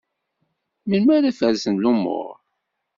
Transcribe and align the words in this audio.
Melmi 0.89 1.11
ara 1.17 1.31
ferzen 1.39 1.75
lumur? 1.83 2.27